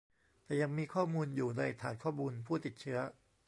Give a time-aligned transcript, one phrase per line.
[0.45, 2.99] แต่ยังมีข้อมูลอยู่ในฐานข้อมูลผู้ติดเชื้อ